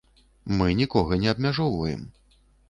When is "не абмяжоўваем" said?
1.25-2.01